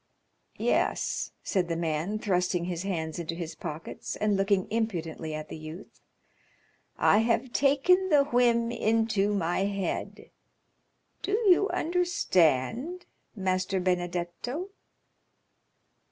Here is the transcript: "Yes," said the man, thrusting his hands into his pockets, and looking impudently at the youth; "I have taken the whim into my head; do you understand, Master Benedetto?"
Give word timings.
"Yes," 0.57 1.31
said 1.43 1.67
the 1.67 1.75
man, 1.75 2.17
thrusting 2.17 2.65
his 2.65 2.81
hands 2.81 3.19
into 3.19 3.35
his 3.35 3.53
pockets, 3.53 4.15
and 4.15 4.35
looking 4.35 4.65
impudently 4.71 5.35
at 5.35 5.47
the 5.47 5.55
youth; 5.57 6.01
"I 6.97 7.19
have 7.19 7.53
taken 7.53 8.09
the 8.09 8.23
whim 8.23 8.71
into 8.71 9.31
my 9.35 9.65
head; 9.65 10.31
do 11.21 11.33
you 11.47 11.69
understand, 11.69 13.05
Master 13.35 13.79
Benedetto?" 13.79 14.69